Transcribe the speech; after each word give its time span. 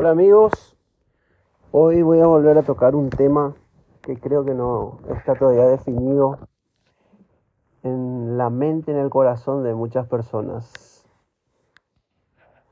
Hola 0.00 0.12
amigos, 0.12 0.78
hoy 1.72 2.00
voy 2.00 2.20
a 2.20 2.26
volver 2.26 2.56
a 2.56 2.62
tocar 2.62 2.96
un 2.96 3.10
tema 3.10 3.54
que 4.00 4.18
creo 4.18 4.46
que 4.46 4.54
no 4.54 4.98
está 5.14 5.34
todavía 5.34 5.66
definido 5.66 6.38
en 7.82 8.38
la 8.38 8.48
mente, 8.48 8.92
en 8.92 8.96
el 8.96 9.10
corazón 9.10 9.62
de 9.62 9.74
muchas 9.74 10.06
personas. 10.06 11.04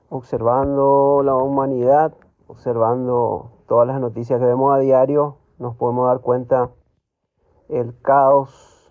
Observando 0.09 1.21
la 1.23 1.35
humanidad, 1.35 2.15
observando 2.47 3.51
todas 3.69 3.87
las 3.87 4.01
noticias 4.01 4.41
que 4.41 4.47
vemos 4.47 4.75
a 4.75 4.79
diario, 4.79 5.37
nos 5.59 5.77
podemos 5.77 6.07
dar 6.07 6.21
cuenta 6.21 6.71
el 7.69 7.95
caos 8.01 8.91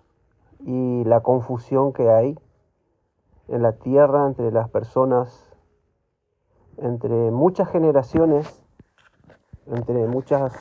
y 0.60 1.02
la 1.06 1.24
confusión 1.24 1.92
que 1.92 2.08
hay 2.08 2.38
en 3.48 3.62
la 3.62 3.72
tierra 3.72 4.28
entre 4.28 4.52
las 4.52 4.68
personas 4.70 5.47
entre 6.80 7.30
muchas 7.30 7.68
generaciones, 7.70 8.64
entre 9.66 10.06
muchas 10.06 10.52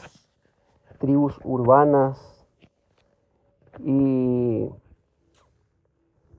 tribus 0.99 1.39
urbanas 1.43 2.45
y 3.79 4.69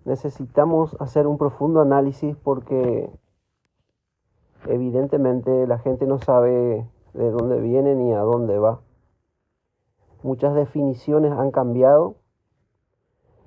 necesitamos 0.05 0.97
hacer 1.01 1.27
un 1.27 1.39
profundo 1.39 1.81
análisis 1.81 2.37
porque 2.37 3.11
evidentemente 4.67 5.67
la 5.67 5.79
gente 5.79 6.07
no 6.07 6.19
sabe 6.19 6.89
de 7.15 7.31
dónde 7.31 7.61
viene 7.61 7.95
ni 7.95 8.13
a 8.13 8.21
dónde 8.21 8.59
va. 8.59 8.81
Muchas 10.23 10.55
definiciones 10.55 11.33
han 11.33 11.51
cambiado. 11.53 12.17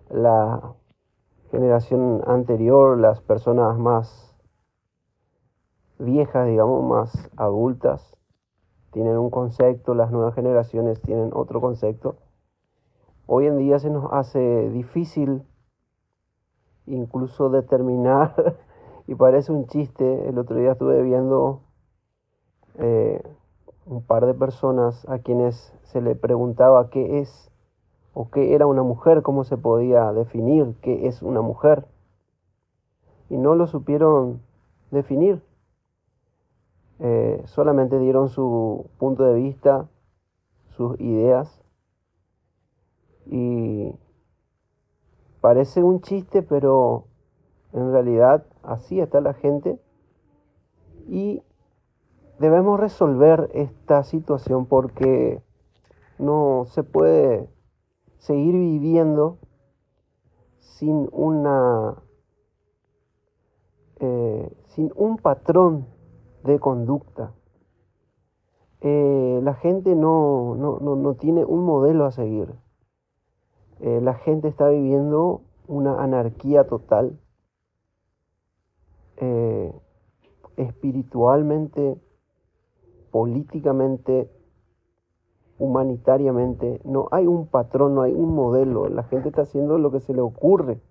La 0.09 0.73
generación 1.49 2.21
anterior, 2.27 2.97
las 2.97 3.21
personas 3.21 3.77
más 3.77 4.30
viejas, 6.03 6.47
digamos, 6.47 6.83
más 6.83 7.29
adultas, 7.37 8.17
tienen 8.91 9.17
un 9.17 9.29
concepto, 9.29 9.93
las 9.93 10.11
nuevas 10.11 10.35
generaciones 10.35 11.01
tienen 11.01 11.31
otro 11.33 11.61
concepto. 11.61 12.17
Hoy 13.25 13.47
en 13.47 13.57
día 13.57 13.79
se 13.79 13.89
nos 13.89 14.11
hace 14.11 14.69
difícil 14.69 15.43
incluso 16.85 17.49
determinar, 17.49 18.57
y 19.07 19.15
parece 19.15 19.51
un 19.51 19.67
chiste, 19.67 20.27
el 20.27 20.37
otro 20.37 20.57
día 20.57 20.73
estuve 20.73 21.01
viendo 21.01 21.61
eh, 22.75 23.21
un 23.85 24.03
par 24.03 24.25
de 24.25 24.33
personas 24.33 25.07
a 25.09 25.19
quienes 25.19 25.73
se 25.83 26.01
le 26.01 26.15
preguntaba 26.15 26.89
qué 26.89 27.19
es 27.19 27.51
o 28.13 28.29
qué 28.29 28.55
era 28.55 28.65
una 28.65 28.83
mujer, 28.83 29.21
cómo 29.21 29.43
se 29.43 29.57
podía 29.57 30.11
definir 30.13 30.75
qué 30.81 31.07
es 31.07 31.21
una 31.21 31.41
mujer. 31.41 31.85
Y 33.29 33.37
no 33.37 33.55
lo 33.55 33.67
supieron 33.67 34.41
definir. 34.91 35.41
Eh, 37.03 37.41
solamente 37.47 37.97
dieron 37.97 38.29
su 38.29 38.85
punto 38.99 39.23
de 39.23 39.33
vista, 39.33 39.89
sus 40.77 40.99
ideas. 40.99 41.63
Y 43.25 43.91
parece 45.41 45.81
un 45.81 46.01
chiste, 46.01 46.43
pero 46.43 47.05
en 47.73 47.91
realidad 47.91 48.45
así 48.61 48.99
está 48.99 49.19
la 49.19 49.33
gente. 49.33 49.81
Y 51.07 51.41
debemos 52.37 52.79
resolver 52.79 53.49
esta 53.55 54.03
situación 54.03 54.67
porque 54.67 55.41
no 56.19 56.65
se 56.67 56.83
puede 56.83 57.49
seguir 58.19 58.53
viviendo 58.53 59.39
sin 60.59 61.09
una 61.11 61.95
eh, 63.99 64.55
sin 64.67 64.91
un 64.95 65.17
patrón 65.17 65.87
de 66.43 66.59
conducta. 66.59 67.33
Eh, 68.81 69.39
la 69.43 69.53
gente 69.53 69.95
no, 69.95 70.55
no, 70.55 71.13
tiene 71.15 71.45
un 71.45 71.63
modelo 71.65 72.05
a 72.05 72.11
seguir. 72.11 72.53
Eh, 73.79 73.99
la 74.01 74.15
gente 74.15 74.47
está 74.47 74.69
viviendo 74.69 75.41
una 75.67 76.01
anarquía 76.01 76.65
total. 76.65 77.19
Eh, 79.17 79.71
espiritualmente, 80.57 82.01
políticamente, 83.11 84.31
humanitariamente, 85.59 86.81
no 86.83 87.07
hay 87.11 87.27
un 87.27 87.45
patrón, 87.47 87.93
no 87.93 88.01
hay 88.01 88.13
un 88.13 88.33
modelo. 88.33 88.89
La 88.89 89.03
gente 89.03 89.29
está 89.29 89.43
haciendo 89.43 89.77
lo 89.77 89.91
que 89.91 89.99
se 89.99 90.13
le 90.13 90.21
ocurre 90.21 90.81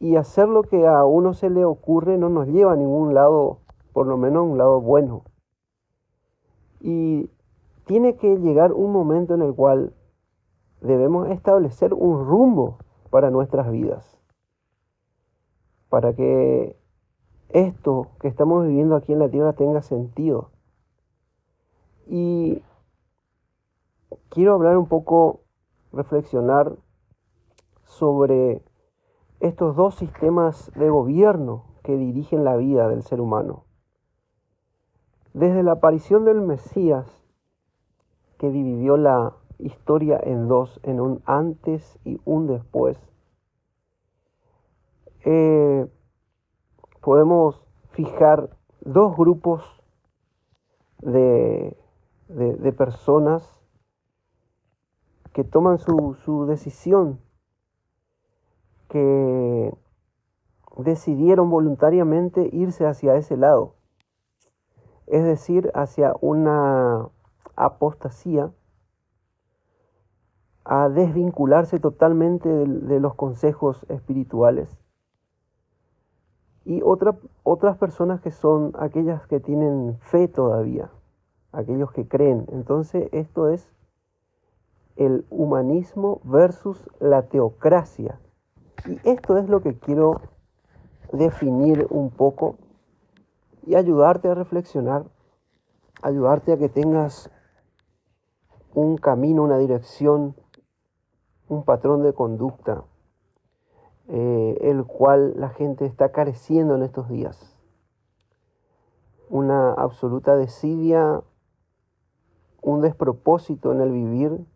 y 0.00 0.16
hacer 0.16 0.48
lo 0.48 0.62
que 0.62 0.86
a 0.86 1.04
uno 1.04 1.34
se 1.34 1.50
le 1.50 1.64
ocurre 1.64 2.18
no 2.18 2.28
nos 2.28 2.46
lleva 2.48 2.72
a 2.72 2.76
ningún 2.76 3.14
lado, 3.14 3.60
por 3.92 4.06
lo 4.06 4.16
menos 4.16 4.40
a 4.40 4.50
un 4.50 4.58
lado 4.58 4.80
bueno. 4.80 5.24
Y 6.80 7.30
tiene 7.86 8.16
que 8.16 8.36
llegar 8.36 8.72
un 8.72 8.92
momento 8.92 9.34
en 9.34 9.42
el 9.42 9.54
cual 9.54 9.94
debemos 10.80 11.28
establecer 11.30 11.94
un 11.94 12.24
rumbo 12.26 12.78
para 13.10 13.30
nuestras 13.30 13.70
vidas, 13.70 14.20
para 15.88 16.12
que 16.14 16.76
esto 17.48 18.08
que 18.20 18.28
estamos 18.28 18.66
viviendo 18.66 18.94
aquí 18.94 19.12
en 19.12 19.18
la 19.18 19.30
tierra 19.30 19.54
tenga 19.54 19.82
sentido. 19.82 20.50
Y 22.06 22.62
quiero 24.28 24.54
hablar 24.54 24.76
un 24.76 24.86
poco, 24.86 25.40
reflexionar 25.92 26.76
sobre 27.84 28.62
estos 29.40 29.76
dos 29.76 29.94
sistemas 29.94 30.72
de 30.74 30.90
gobierno 30.90 31.64
que 31.82 31.96
dirigen 31.96 32.44
la 32.44 32.56
vida 32.56 32.88
del 32.88 33.02
ser 33.02 33.20
humano. 33.20 33.64
Desde 35.32 35.62
la 35.62 35.72
aparición 35.72 36.24
del 36.24 36.40
Mesías, 36.40 37.06
que 38.38 38.50
dividió 38.50 38.96
la 38.96 39.34
historia 39.58 40.18
en 40.22 40.48
dos, 40.48 40.80
en 40.82 41.00
un 41.00 41.22
antes 41.24 41.98
y 42.04 42.20
un 42.24 42.46
después, 42.46 42.98
eh, 45.24 45.86
podemos 47.00 47.62
fijar 47.90 48.50
dos 48.80 49.16
grupos 49.16 49.64
de, 51.00 51.76
personas 52.76 53.60
que 55.32 55.44
toman 55.44 55.78
su, 55.78 56.14
su 56.24 56.46
decisión 56.46 57.20
que 58.88 59.72
decidieron 60.76 61.50
voluntariamente 61.50 62.48
irse 62.52 62.86
hacia 62.86 63.16
ese 63.16 63.36
lado, 63.36 63.74
es 65.06 65.24
decir, 65.24 65.70
hacia 65.74 66.14
una 66.20 67.08
apostasía, 67.56 68.52
a 70.64 70.88
desvincularse 70.90 71.80
totalmente 71.80 72.48
de, 72.48 73.00
los 73.00 73.14
consejos 73.14 73.86
espirituales. 73.88 74.78
Y 76.66 76.82
otras 76.82 77.78
personas 77.78 78.20
que 78.20 78.30
son 78.30 78.72
aquellas 78.78 79.26
que 79.26 79.40
tienen 79.40 79.98
fe 80.00 80.28
todavía, 80.28 80.90
aquellos 81.52 81.90
que 81.92 82.06
creen. 82.06 82.44
Entonces 82.52 83.08
esto 83.12 83.48
es 83.48 83.72
el 84.96 85.24
humanismo 85.30 86.20
versus 86.24 86.90
la 87.00 87.22
teocracia. 87.22 88.20
Y 88.86 89.00
esto 89.08 89.38
es 89.38 89.48
lo 89.48 89.60
que 89.60 89.78
quiero 89.78 90.20
definir 91.12 91.86
un 91.90 92.10
poco 92.10 92.56
y 93.66 93.74
ayudarte 93.74 94.28
a 94.28 94.34
reflexionar, 94.34 95.04
ayudarte 96.02 96.52
a 96.52 96.58
que 96.58 96.68
tengas 96.68 97.30
un 98.74 98.96
camino, 98.96 99.42
una 99.42 99.58
dirección, 99.58 100.36
un 101.48 101.64
patrón 101.64 102.02
de 102.02 102.12
conducta, 102.12 102.84
eh, 104.08 104.58
el 104.62 104.84
cual 104.84 105.34
la 105.36 105.50
gente 105.50 105.84
está 105.84 106.12
careciendo 106.12 106.76
en 106.76 106.82
estos 106.82 107.08
días. 107.08 107.56
Una 109.28 109.72
absoluta 109.72 110.36
desidia, 110.36 111.22
un 112.62 112.80
despropósito 112.80 113.72
en 113.72 113.80
el 113.80 113.92
vivir 113.92 114.46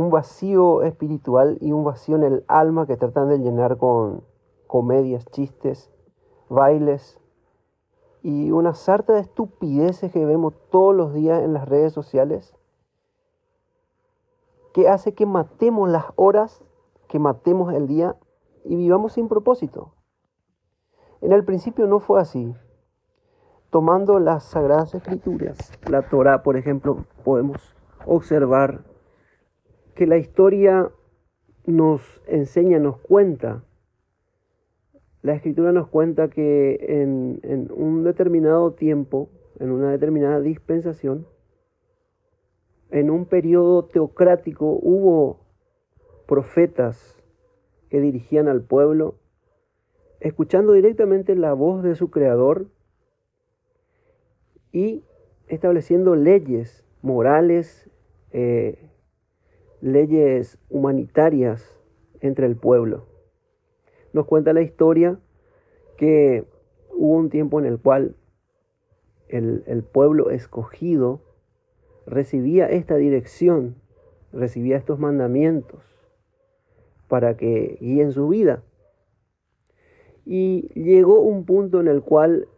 un 0.00 0.08
vacío 0.08 0.82
espiritual 0.82 1.58
y 1.60 1.72
un 1.72 1.84
vacío 1.84 2.16
en 2.16 2.22
el 2.22 2.44
alma 2.48 2.86
que 2.86 2.96
tratan 2.96 3.28
de 3.28 3.38
llenar 3.38 3.76
con 3.76 4.24
comedias, 4.66 5.26
chistes, 5.26 5.90
bailes 6.48 7.20
y 8.22 8.50
una 8.50 8.72
sarta 8.72 9.12
de 9.12 9.20
estupideces 9.20 10.10
que 10.10 10.24
vemos 10.24 10.54
todos 10.70 10.96
los 10.96 11.12
días 11.12 11.42
en 11.42 11.52
las 11.52 11.68
redes 11.68 11.92
sociales 11.92 12.56
que 14.72 14.88
hace 14.88 15.12
que 15.12 15.26
matemos 15.26 15.90
las 15.90 16.06
horas, 16.16 16.62
que 17.06 17.18
matemos 17.18 17.74
el 17.74 17.86
día 17.86 18.16
y 18.64 18.76
vivamos 18.76 19.12
sin 19.12 19.28
propósito. 19.28 19.92
En 21.20 21.32
el 21.32 21.44
principio 21.44 21.86
no 21.86 22.00
fue 22.00 22.22
así. 22.22 22.54
Tomando 23.68 24.18
las 24.18 24.44
sagradas 24.44 24.94
escrituras, 24.94 25.72
la 25.90 26.08
Torah, 26.08 26.42
por 26.42 26.56
ejemplo, 26.56 27.04
podemos 27.22 27.76
observar 28.06 28.89
que 30.00 30.06
la 30.06 30.16
historia 30.16 30.90
nos 31.66 32.22
enseña, 32.26 32.78
nos 32.78 32.96
cuenta. 33.00 33.64
La 35.20 35.34
escritura 35.34 35.72
nos 35.72 35.88
cuenta 35.88 36.30
que 36.30 36.78
en, 37.02 37.70
un 37.70 38.02
determinado 38.02 38.72
tiempo, 38.72 39.28
en 39.58 39.70
una 39.70 39.90
determinada 39.90 40.40
dispensación, 40.40 41.26
en 42.90 43.10
un 43.10 43.26
periodo 43.26 43.84
teocrático 43.84 44.70
hubo 44.80 45.40
profetas 46.26 47.22
que 47.90 48.00
dirigían 48.00 48.48
al 48.48 48.62
pueblo, 48.62 49.16
escuchando 50.20 50.72
directamente 50.72 51.34
la 51.34 51.52
voz 51.52 51.82
de 51.82 51.94
su 51.94 52.10
creador 52.10 52.68
y 54.72 55.04
estableciendo 55.48 56.16
leyes 56.16 56.86
morales, 57.02 57.90
eh, 58.32 58.86
leyes 59.80 60.58
humanitarias 60.68 61.78
entre 62.20 62.46
el 62.46 62.56
pueblo. 62.56 63.06
Nos 64.12 64.26
cuenta 64.26 64.52
la 64.52 64.62
historia 64.62 65.18
que 65.96 66.44
hubo 66.92 67.16
un 67.16 67.30
tiempo 67.30 67.60
en 67.60 67.66
el 67.66 67.78
cual 67.78 68.16
el, 69.28 69.62
el 69.66 69.82
pueblo 69.82 70.30
escogido 70.30 71.20
recibía 72.06 72.66
esta 72.66 72.96
dirección, 72.96 73.76
recibía 74.32 74.76
estos 74.76 74.98
mandamientos 74.98 75.82
para 77.08 77.36
que 77.36 77.78
guíen 77.80 78.12
su 78.12 78.28
vida. 78.28 78.62
Y 80.24 80.68
llegó 80.74 81.20
un 81.20 81.44
punto 81.44 81.80
en 81.80 81.88
el 81.88 82.02
cual 82.02 82.48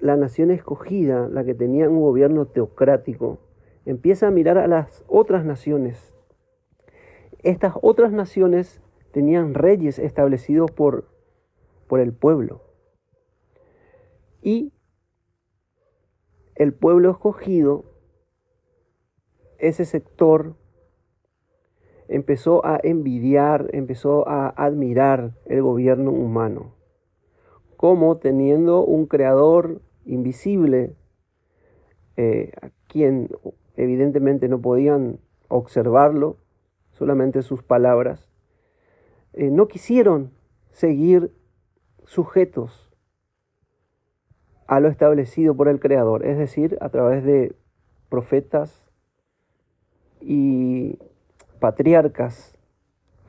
la 0.00 0.16
nación 0.16 0.50
escogida, 0.50 1.28
la 1.28 1.44
que 1.44 1.54
tenía 1.54 1.88
un 1.88 2.00
gobierno 2.00 2.46
teocrático, 2.46 3.38
empieza 3.84 4.28
a 4.28 4.30
mirar 4.30 4.58
a 4.58 4.66
las 4.66 5.04
otras 5.08 5.44
naciones. 5.44 6.15
Estas 7.42 7.74
otras 7.82 8.12
naciones 8.12 8.80
tenían 9.12 9.54
reyes 9.54 9.98
establecidos 9.98 10.70
por, 10.70 11.08
por 11.86 12.00
el 12.00 12.12
pueblo. 12.12 12.62
Y 14.42 14.72
el 16.54 16.72
pueblo 16.72 17.10
escogido, 17.10 17.84
ese 19.58 19.84
sector, 19.84 20.56
empezó 22.08 22.64
a 22.64 22.78
envidiar, 22.82 23.68
empezó 23.72 24.28
a 24.28 24.48
admirar 24.48 25.32
el 25.44 25.62
gobierno 25.62 26.10
humano, 26.10 26.74
como 27.76 28.16
teniendo 28.18 28.84
un 28.84 29.06
creador 29.06 29.82
invisible, 30.04 30.94
eh, 32.16 32.52
a 32.62 32.70
quien 32.88 33.28
evidentemente 33.76 34.48
no 34.48 34.60
podían 34.60 35.18
observarlo, 35.48 36.38
solamente 36.96 37.42
sus 37.42 37.62
palabras, 37.62 38.26
eh, 39.34 39.50
no 39.50 39.68
quisieron 39.68 40.32
seguir 40.72 41.30
sujetos 42.04 42.90
a 44.66 44.80
lo 44.80 44.88
establecido 44.88 45.54
por 45.54 45.68
el 45.68 45.78
Creador, 45.78 46.24
es 46.24 46.38
decir, 46.38 46.78
a 46.80 46.88
través 46.88 47.22
de 47.22 47.54
profetas 48.08 48.90
y 50.20 50.98
patriarcas 51.60 52.58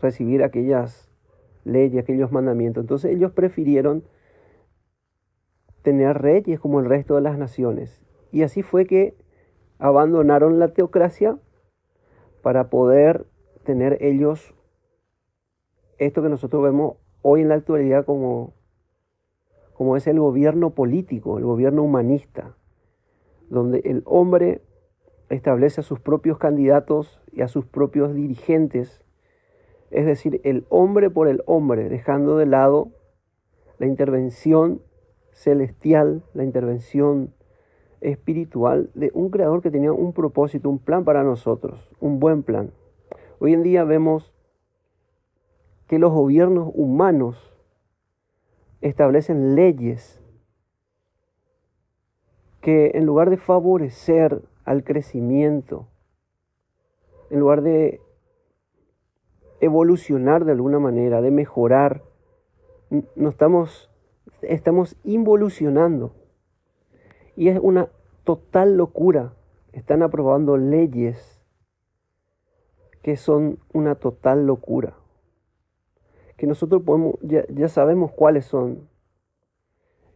recibir 0.01 0.43
aquellas 0.43 1.11
leyes, 1.65 2.03
aquellos 2.03 2.31
mandamientos. 2.31 2.81
Entonces 2.81 3.13
ellos 3.13 3.33
prefirieron 3.33 4.03
tener 5.81 6.17
reyes 6.21 6.59
como 6.59 6.79
el 6.79 6.85
resto 6.85 7.15
de 7.15 7.21
las 7.21 7.37
naciones. 7.37 8.01
Y 8.31 8.43
así 8.43 8.61
fue 8.61 8.85
que 8.85 9.15
abandonaron 9.77 10.57
la 10.57 10.69
teocracia 10.69 11.37
para 12.41 12.69
poder 12.69 13.25
tener 13.67 13.97
ellos 13.99 14.55
esto 15.97 16.23
que 16.23 16.29
nosotros 16.29 16.63
vemos 16.63 16.95
hoy 17.21 17.41
en 17.41 17.49
la 17.49 17.55
actualidad 17.55 18.05
como, 18.05 18.53
como 19.73 19.97
es 19.97 20.07
el 20.07 20.21
gobierno 20.21 20.69
político, 20.69 21.37
el 21.37 21.43
gobierno 21.43 21.83
humanista, 21.83 22.55
donde 23.49 23.81
el 23.83 24.03
hombre 24.05 24.61
establece 25.29 25.81
a 25.81 25.83
sus 25.83 25.99
propios 25.99 26.37
candidatos 26.37 27.21
y 27.33 27.41
a 27.41 27.49
sus 27.49 27.65
propios 27.65 28.15
dirigentes, 28.15 29.03
es 29.91 30.05
decir, 30.05 30.39
el 30.45 30.65
hombre 30.69 31.09
por 31.09 31.27
el 31.27 31.43
hombre, 31.45 31.89
dejando 31.89 32.37
de 32.37 32.45
lado 32.45 32.93
la 33.79 33.85
intervención 33.85 34.81
celestial, 35.33 36.23
la 36.33 36.45
intervención 36.45 37.33
espiritual 37.99 38.91
de 38.93 39.11
un 39.13 39.29
creador 39.29 39.61
que 39.61 39.71
tenía 39.71 39.91
un 39.91 40.13
propósito, 40.13 40.69
un 40.69 40.79
plan 40.79 41.03
para 41.03 41.23
nosotros, 41.23 41.89
un 41.99 42.21
buen 42.21 42.43
plan. 42.43 42.71
Hoy 43.39 43.53
en 43.53 43.63
día 43.63 43.83
vemos 43.83 44.33
que 45.87 45.99
los 45.99 46.11
gobiernos 46.11 46.71
humanos 46.73 47.53
establecen 48.81 49.55
leyes 49.55 50.21
que 52.61 52.91
en 52.95 53.05
lugar 53.05 53.29
de 53.29 53.37
favorecer 53.37 54.41
al 54.65 54.83
crecimiento, 54.83 55.87
en 57.29 57.39
lugar 57.39 57.61
de 57.61 58.01
evolucionar 59.61 60.43
de 60.45 60.51
alguna 60.51 60.79
manera, 60.79 61.21
de 61.21 61.31
mejorar, 61.31 62.03
no 63.15 63.29
estamos 63.29 63.89
estamos 64.41 64.95
involucionando. 65.03 66.13
Y 67.35 67.49
es 67.49 67.59
una 67.61 67.89
total 68.23 68.77
locura. 68.77 69.33
Están 69.73 70.01
aprobando 70.01 70.57
leyes 70.57 71.36
que 73.07 73.15
son 73.15 73.59
una 73.71 73.95
total 73.95 74.45
locura. 74.45 74.97
Que 76.35 76.45
nosotros 76.45 76.83
podemos, 76.83 77.15
ya, 77.21 77.45
ya 77.47 77.69
sabemos 77.69 78.11
cuáles 78.11 78.43
son. 78.43 78.89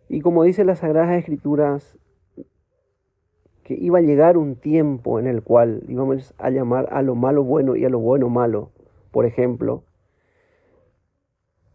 Y 0.10 0.20
como 0.20 0.44
dice 0.44 0.66
las 0.66 0.80
Sagradas 0.80 1.18
Escrituras, 1.18 1.98
que 3.64 3.76
iba 3.76 4.00
a 4.00 4.02
llegar 4.02 4.36
un 4.36 4.58
tiempo 4.58 5.20
en 5.20 5.28
el 5.28 5.42
cual 5.42 5.84
íbamos 5.88 6.34
a 6.38 6.50
llamar 6.50 6.90
a 6.92 7.02
lo 7.02 7.16
malo 7.16 7.46
bueno 7.46 7.78
y 7.78 7.86
a 7.86 7.90
lo 7.90 8.00
bueno 8.00 8.28
malo, 8.28 8.72
por 9.12 9.26
ejemplo, 9.26 9.86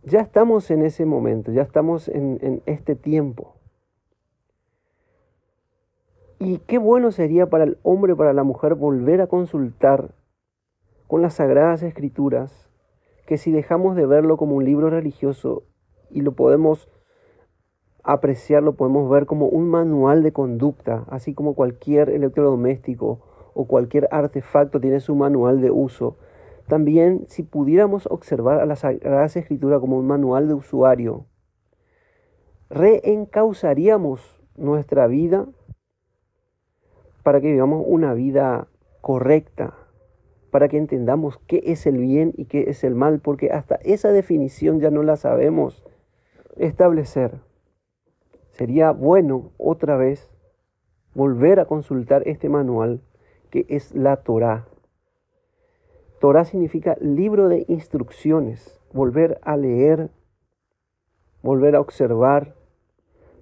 ya 0.03 0.21
estamos 0.21 0.71
en 0.71 0.83
ese 0.83 1.07
momento, 1.07 1.51
ya 1.51 1.63
estamos 1.63 2.09
en, 2.09 2.61
este 2.67 2.95
tiempo. 2.95 3.55
Y 6.39 6.59
qué 6.59 6.77
bueno 6.77 7.11
sería 7.11 7.47
para 7.47 7.65
el 7.65 7.79
hombre, 7.83 8.15
para 8.15 8.35
la 8.35 8.43
mujer, 8.43 8.75
volver 8.75 9.23
a 9.23 9.29
consultar 9.29 10.11
con 11.07 11.23
las 11.23 11.35
sagradas 11.35 11.83
escrituras, 11.83 12.69
que 13.27 13.39
si 13.39 13.53
dejamos 13.53 13.97
de 13.97 14.07
verlo 14.07 14.37
como 14.37 14.57
un 14.57 14.65
libro 14.65 14.91
religioso 14.91 15.65
y 16.11 16.23
lo 16.23 16.33
podemos 16.33 16.89
apreciar, 18.03 18.63
lo 18.63 18.77
podemos 18.77 19.11
ver 19.11 19.27
como 19.27 19.47
un 19.47 19.69
manual 19.69 20.23
de 20.23 20.33
conducta, 20.33 21.05
así 21.09 21.35
como 21.35 21.55
cualquier 21.55 22.11
electrodoméstico 22.11 23.21
o 23.55 23.67
cualquier 23.67 24.09
artefacto 24.13 24.81
tiene 24.81 25.01
su 25.01 25.17
manual 25.17 25.61
de 25.61 25.71
uso, 25.71 26.17
también 26.69 27.25
si 27.29 27.43
pudiéramos 27.43 28.07
observar 28.07 28.61
a 28.61 28.67
la 28.67 28.77
Sagrada 28.77 29.27
Escritura 29.27 29.81
como 29.81 29.99
un 29.99 30.07
manual 30.07 30.49
de 30.49 30.55
usuario, 30.55 31.27
reencausaríamos 32.71 34.43
nuestra 34.57 35.07
vida 35.07 35.47
para 37.23 37.41
que 37.41 37.51
vivamos 37.51 37.85
una 37.87 38.15
vida 38.15 38.69
correcta, 39.01 39.75
para 40.51 40.69
que 40.69 40.79
entendamos 40.79 41.39
qué 41.47 41.63
es 41.67 41.87
el 41.87 41.99
bien 41.99 42.33
y 42.37 42.47
qué 42.47 42.71
es 42.71 42.85
el 42.85 42.95
mal, 42.95 43.21
porque 43.21 43.51
hasta 43.51 43.77
esa 43.85 44.13
definición 44.13 44.81
ya 44.81 44.91
no 44.91 45.03
la 45.03 45.17
sabemos 45.17 45.85
establecer. 46.57 47.41
Sería 48.51 48.91
bueno 48.93 49.53
otra 49.59 49.97
vez 49.97 50.31
volver 51.15 51.61
a 51.61 51.67
consultar 51.67 52.23
este 52.27 52.49
manual 52.49 53.03
que 53.51 53.67
es 53.69 53.95
la 53.95 54.17
Torah. 54.17 54.67
Torah 56.21 56.45
significa 56.45 56.97
libro 57.01 57.49
de 57.49 57.65
instrucciones, 57.69 58.81
volver 58.93 59.39
a 59.43 59.57
leer, 59.57 60.11
volver 61.43 61.77
a 61.77 61.81
observar, 61.81 62.55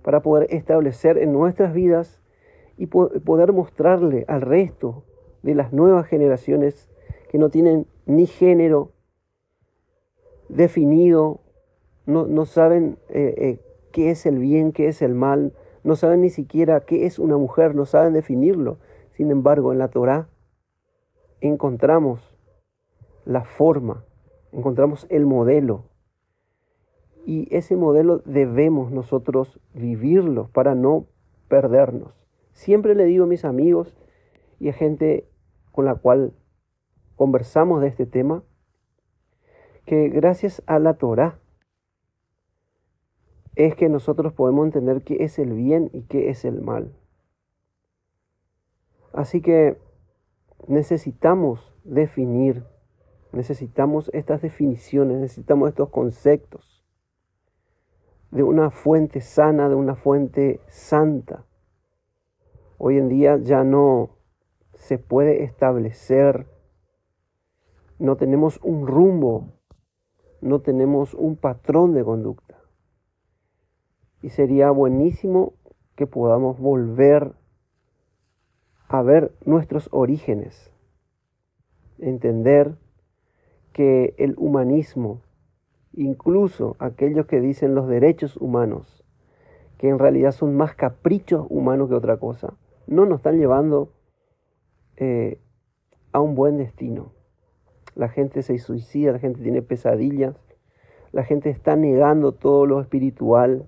para 0.02 0.20
poder 0.20 0.52
establecer 0.54 1.16
en 1.16 1.32
nuestras 1.32 1.72
vidas 1.72 2.20
y 2.76 2.86
poder 2.86 3.52
mostrarle 3.52 4.24
al 4.28 4.42
resto 4.42 5.04
de 5.42 5.54
las 5.54 5.72
nuevas 5.72 6.06
generaciones 6.06 6.90
que 7.34 7.38
no 7.40 7.50
tienen 7.50 7.88
ni 8.06 8.28
género 8.28 8.92
definido, 10.48 11.40
no, 12.06 12.44
saben 12.44 12.96
eh, 13.08 13.34
eh, 13.36 13.60
qué 13.90 14.12
es 14.12 14.24
el 14.24 14.38
bien, 14.38 14.70
qué 14.70 14.86
es 14.86 15.02
el 15.02 15.16
mal, 15.16 15.52
no 15.82 15.96
saben 15.96 16.20
ni 16.20 16.30
siquiera 16.30 16.82
qué 16.82 17.06
es 17.06 17.18
una 17.18 17.36
mujer, 17.36 17.74
no 17.74 17.86
saben 17.86 18.12
definirlo. 18.12 18.78
Sin 19.14 19.32
embargo, 19.32 19.72
en 19.72 19.80
la 19.80 19.88
Torah 19.88 20.28
encontramos 21.40 22.36
la 23.24 23.42
forma, 23.42 24.04
encontramos 24.52 25.04
el 25.10 25.26
modelo. 25.26 25.86
Y 27.26 27.52
ese 27.52 27.74
modelo 27.74 28.18
debemos 28.18 28.92
nosotros 28.92 29.58
vivirlo 29.72 30.50
para 30.52 30.76
no 30.76 31.06
perdernos. 31.48 32.28
Siempre 32.52 32.94
le 32.94 33.06
digo 33.06 33.24
a 33.24 33.26
mis 33.26 33.44
amigos 33.44 33.96
y 34.60 34.68
a 34.68 34.72
gente 34.72 35.28
con 35.72 35.84
la 35.84 35.96
cual 35.96 36.32
conversamos 37.16 37.80
de 37.80 37.88
este 37.88 38.06
tema, 38.06 38.42
que 39.86 40.08
gracias 40.08 40.62
a 40.66 40.78
la 40.78 40.94
Torah 40.94 41.38
es 43.54 43.76
que 43.76 43.88
nosotros 43.88 44.32
podemos 44.32 44.66
entender 44.66 45.02
qué 45.02 45.24
es 45.24 45.38
el 45.38 45.52
bien 45.52 45.90
y 45.92 46.02
qué 46.02 46.30
es 46.30 46.44
el 46.44 46.60
mal. 46.60 46.96
Así 49.12 49.40
que 49.40 49.78
necesitamos 50.66 51.72
definir, 51.84 52.64
necesitamos 53.32 54.10
estas 54.12 54.42
definiciones, 54.42 55.18
necesitamos 55.18 55.68
estos 55.68 55.90
conceptos 55.90 56.84
de 58.32 58.42
una 58.42 58.70
fuente 58.70 59.20
sana, 59.20 59.68
de 59.68 59.76
una 59.76 59.94
fuente 59.94 60.60
santa. 60.66 61.44
Hoy 62.78 62.98
en 62.98 63.08
día 63.08 63.36
ya 63.36 63.62
no 63.62 64.10
se 64.74 64.98
puede 64.98 65.44
establecer, 65.44 66.48
no 68.04 68.16
tenemos 68.16 68.60
un 68.62 68.86
rumbo, 68.86 69.54
no 70.42 70.60
tenemos 70.60 71.14
un 71.14 71.36
patrón 71.36 71.94
de 71.94 72.04
conducta. 72.04 72.58
Y 74.20 74.28
sería 74.28 74.70
buenísimo 74.70 75.54
que 75.96 76.06
podamos 76.06 76.58
volver 76.58 77.32
a 78.88 79.00
ver 79.00 79.32
nuestros 79.46 79.88
orígenes, 79.90 80.70
entender 81.98 82.76
que 83.72 84.14
el 84.18 84.34
humanismo, 84.36 85.22
incluso 85.94 86.76
aquellos 86.80 87.24
que 87.24 87.40
dicen 87.40 87.74
los 87.74 87.88
derechos 87.88 88.36
humanos, 88.36 89.02
que 89.78 89.88
en 89.88 89.98
realidad 89.98 90.32
son 90.32 90.54
más 90.54 90.74
caprichos 90.74 91.46
humanos 91.48 91.88
que 91.88 91.94
otra 91.94 92.18
cosa, 92.18 92.52
no 92.86 93.06
nos 93.06 93.20
están 93.20 93.38
llevando 93.38 93.94
eh, 94.96 95.40
a 96.12 96.20
un 96.20 96.34
buen 96.34 96.58
destino. 96.58 97.13
La 97.94 98.08
gente 98.08 98.42
se 98.42 98.58
suicida, 98.58 99.12
la 99.12 99.18
gente 99.18 99.40
tiene 99.42 99.62
pesadillas, 99.62 100.36
la 101.12 101.24
gente 101.24 101.50
está 101.50 101.76
negando 101.76 102.32
todo 102.32 102.66
lo 102.66 102.80
espiritual, 102.80 103.66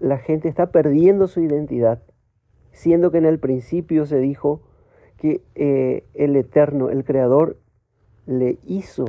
la 0.00 0.18
gente 0.18 0.48
está 0.48 0.72
perdiendo 0.72 1.28
su 1.28 1.40
identidad, 1.40 2.02
siendo 2.72 3.10
que 3.10 3.18
en 3.18 3.26
el 3.26 3.38
principio 3.38 4.06
se 4.06 4.18
dijo 4.18 4.62
que 5.16 5.42
eh, 5.54 6.04
el 6.14 6.34
Eterno, 6.36 6.90
el 6.90 7.04
Creador, 7.04 7.58
le 8.26 8.58
hizo 8.64 9.04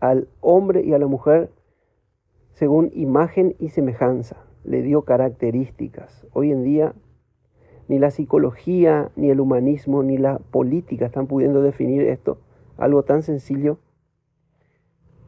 al 0.00 0.28
hombre 0.40 0.82
y 0.82 0.94
a 0.94 0.98
la 0.98 1.06
mujer 1.06 1.50
según 2.52 2.90
imagen 2.94 3.54
y 3.58 3.70
semejanza, 3.70 4.44
le 4.64 4.82
dio 4.82 5.02
características. 5.02 6.26
Hoy 6.32 6.52
en 6.52 6.62
día 6.62 6.94
ni 7.88 7.98
la 7.98 8.10
psicología, 8.10 9.10
ni 9.16 9.30
el 9.30 9.40
humanismo, 9.40 10.02
ni 10.02 10.16
la 10.16 10.38
política 10.38 11.06
están 11.06 11.26
pudiendo 11.26 11.60
definir 11.60 12.02
esto, 12.02 12.38
algo 12.80 13.04
tan 13.04 13.22
sencillo. 13.22 13.78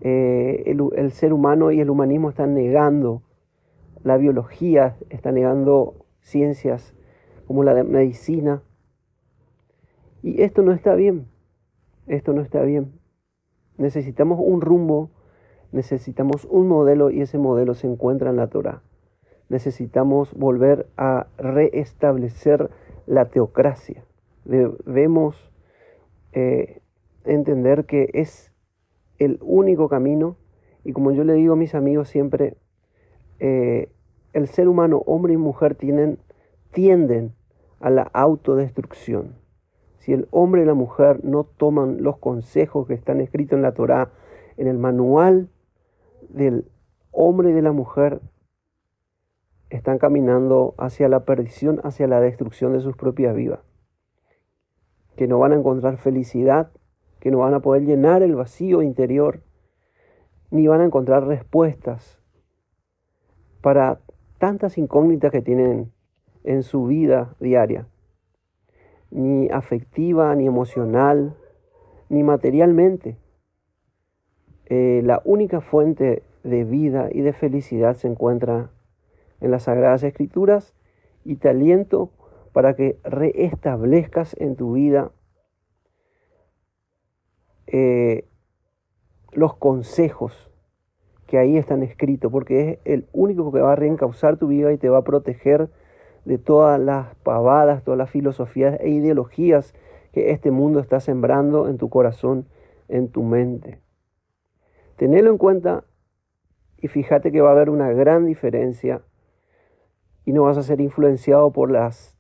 Eh, 0.01 0.65
el, 0.67 1.13
ser 1.13 1.33
humano 1.33 1.71
y 1.71 1.81
el 1.81 1.89
humanismo 1.89 2.29
están 2.29 2.55
negando 2.55 3.23
la 4.03 4.17
biología, 4.17 4.97
están 5.11 5.35
negando 5.35 6.07
ciencias 6.21 6.95
como 7.47 7.63
la 7.63 7.75
de 7.75 7.85
medicina. 7.85 8.63
Y 10.23 10.43
esto 10.43 10.63
no 10.63 10.73
está 10.73 10.95
bien, 10.95 11.29
esto 12.07 12.33
no 12.33 12.43
está 12.43 12.63
bien. 12.63 12.99
Necesitamos 13.79 14.41
un 14.43 14.61
rumbo, 14.61 15.11
necesitamos 15.71 16.47
un 16.51 16.67
modelo 16.67 17.11
y 17.11 17.21
ese 17.21 17.39
modelo 17.39 17.75
se 17.75 17.87
encuentra 17.87 18.31
en 18.31 18.37
la 18.37 18.49
Torah 18.49 18.83
necesitamos 19.53 20.33
volver 20.35 20.89
a 20.97 21.27
reestablecer 21.37 22.71
la 23.07 23.29
teocracia. 23.29 24.03
Debemos 24.45 25.53
eh, 26.33 26.81
entender 27.25 27.87
que 27.87 28.11
es 28.15 28.53
el 29.19 29.39
único 29.43 29.89
camino 29.89 30.37
y 30.85 30.93
como 30.93 31.13
yo 31.13 31.25
le 31.25 31.35
digo 31.35 31.53
a 31.53 31.57
mis 31.57 31.75
amigos 31.75 32.09
siempre, 32.09 32.57
eh, 33.39 33.91
el 34.33 34.49
ser 34.49 34.69
humano, 34.69 35.03
hombre 35.07 35.35
y 35.35 35.37
mujer, 35.37 35.75
tienen, 35.75 36.19
tienden 36.73 37.35
a 37.81 37.91
la 37.91 38.03
autodestrucción. 38.03 39.37
Si 39.99 40.13
el 40.13 40.27
hombre 40.31 40.63
y 40.63 40.65
la 40.65 40.75
mujer 40.75 41.25
no 41.25 41.45
toman 41.45 42.03
los 42.03 42.19
consejos 42.19 42.89
que 42.89 42.95
están 42.95 43.21
escritos 43.21 43.57
en 43.57 43.63
la 43.63 43.75
Torá, 43.75 44.11
en 44.57 44.67
el 44.67 44.79
manual 44.79 45.49
del 46.29 46.67
hombre 47.13 47.51
y 47.51 47.53
de 47.53 47.63
la 47.63 47.73
mujer, 47.73 48.21
están 49.71 49.99
caminando 49.99 50.75
hacia 50.77 51.09
la 51.09 51.25
perdición, 51.25 51.81
hacia 51.85 52.07
la 52.07 52.21
destrucción 52.21 52.73
de 52.73 52.81
sus 52.81 52.97
propias 52.97 53.35
vidas. 53.35 53.61
Que 55.17 55.29
no 55.29 55.39
van 55.39 55.53
a 55.53 55.57
encontrar 55.57 55.99
felicidad, 55.99 56.71
que 57.23 57.31
no 57.31 57.39
van 57.39 57.55
a 57.55 57.61
poder 57.61 57.85
llenar 57.85 58.25
el 58.25 58.35
vacío 58.35 58.83
interior, 58.83 59.43
ni 60.51 60.67
van 60.67 60.81
a 60.81 60.85
encontrar 60.85 61.25
respuestas 61.25 62.19
para 63.61 64.01
tantas 64.39 64.77
incógnitas 64.77 65.31
que 65.31 65.41
tienen 65.41 65.93
en 66.43 66.65
su 66.65 66.87
vida 66.87 67.37
diaria, 67.39 67.87
ni 69.13 69.49
afectiva, 69.51 70.35
ni 70.35 70.49
emocional, 70.49 71.37
ni 72.09 72.25
materialmente. 72.25 73.17
Eh, 74.67 75.03
la 75.05 75.23
única 75.25 75.61
fuente 75.61 76.25
de 76.43 76.65
vida 76.65 77.09
y 77.13 77.21
de 77.21 77.33
felicidad 77.33 77.95
se 77.95 78.09
encuentra 78.09 78.73
en 79.41 79.53
las 79.53 79.63
Sagradas 79.63 80.03
Escrituras 80.03 80.75
y 81.25 81.37
te 81.37 81.51
aliento 81.51 82.11
para 82.53 82.75
que 82.75 82.99
reestablezcas 83.05 84.35
en 84.41 84.57
tu 84.57 84.73
vida 84.73 85.13
eh, 87.73 88.27
los 89.33 89.55
consejos 89.55 90.51
que 91.27 91.39
ahí 91.39 91.57
están 91.57 91.83
escritos, 91.83 92.31
porque 92.31 92.71
es 92.71 92.79
el 92.85 93.09
único 93.13 93.51
que 93.51 93.61
va 93.61 93.73
a 93.73 93.77
reencauzar 93.77 94.37
tu 94.37 94.47
vida 94.49 94.73
y 94.73 94.79
te 94.79 94.91
va 94.91 94.99
a 94.99 95.05
proteger 95.05 95.71
de 96.25 96.39
todas 96.39 96.79
las 96.79 97.15
pavadas, 97.17 97.83
todas 97.83 97.99
las 97.99 98.11
filosofías 98.11 98.79
e 98.81 98.91
ideologías 98.91 99.75
que 100.13 100.31
este 100.31 100.51
mundo 100.51 100.79
está 100.79 101.01
sembrando 101.01 101.69
en 101.69 101.79
tu 101.79 101.89
corazón, 101.89 102.47
en 102.89 103.09
tu 103.09 103.23
mente. 103.23 103.79
Tenelo 104.97 105.31
en 105.31 105.39
cuenta 105.39 105.85
y 106.77 106.89
fíjate 106.89 107.33
que 107.33 107.41
va 107.41 107.49
a 107.49 107.53
haber 107.53 107.71
una 107.71 107.91
gran 107.93 108.27
diferencia 108.27 109.03
y 110.25 110.33
no 110.33 110.43
vas 110.43 110.59
a 110.59 110.63
ser 110.63 110.81
influenciado 110.81 111.51
por 111.53 111.71
las 111.71 112.19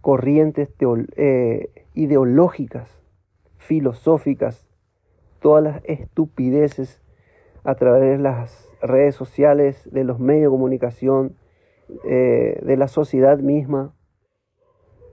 corrientes 0.00 0.70
eh, 1.16 1.86
ideológicas, 1.94 2.97
filosóficas, 3.58 4.66
todas 5.40 5.62
las 5.62 5.84
estupideces 5.84 7.02
a 7.64 7.74
través 7.74 8.16
de 8.16 8.18
las 8.18 8.72
redes 8.80 9.14
sociales, 9.14 9.88
de 9.92 10.04
los 10.04 10.18
medios 10.18 10.44
de 10.44 10.56
comunicación, 10.56 11.36
eh, 12.04 12.58
de 12.62 12.76
la 12.76 12.88
sociedad 12.88 13.38
misma. 13.38 13.94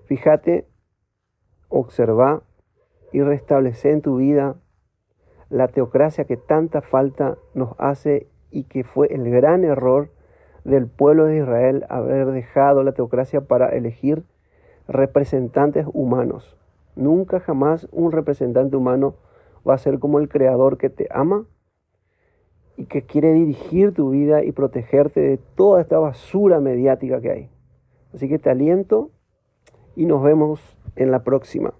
Fíjate, 0.05 0.65
observa 1.69 2.43
y 3.11 3.21
restablece 3.21 3.91
en 3.91 4.01
tu 4.01 4.17
vida 4.17 4.55
la 5.49 5.67
teocracia 5.67 6.25
que 6.25 6.37
tanta 6.37 6.81
falta 6.81 7.37
nos 7.53 7.75
hace 7.77 8.27
y 8.51 8.63
que 8.63 8.83
fue 8.83 9.07
el 9.13 9.29
gran 9.29 9.63
error 9.63 10.09
del 10.63 10.87
pueblo 10.87 11.25
de 11.25 11.37
Israel 11.37 11.85
haber 11.89 12.27
dejado 12.27 12.83
la 12.83 12.93
teocracia 12.93 13.41
para 13.41 13.69
elegir 13.69 14.23
representantes 14.87 15.85
humanos. 15.93 16.57
Nunca 16.95 17.39
jamás 17.39 17.87
un 17.91 18.11
representante 18.11 18.77
humano 18.77 19.15
va 19.67 19.73
a 19.73 19.77
ser 19.77 19.99
como 19.99 20.19
el 20.19 20.29
creador 20.29 20.77
que 20.77 20.89
te 20.89 21.07
ama 21.11 21.45
y 22.77 22.85
que 22.85 23.03
quiere 23.03 23.33
dirigir 23.33 23.93
tu 23.93 24.09
vida 24.09 24.43
y 24.43 24.51
protegerte 24.51 25.19
de 25.19 25.37
toda 25.37 25.81
esta 25.81 25.97
basura 25.99 26.59
mediática 26.59 27.21
que 27.21 27.31
hay. 27.31 27.49
Así 28.13 28.29
que 28.29 28.39
te 28.39 28.49
aliento 28.49 29.11
y 29.95 30.05
nos 30.05 30.23
vemos 30.23 30.77
en 30.95 31.11
la 31.11 31.23
próxima. 31.23 31.73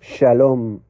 Shalom. 0.00 0.87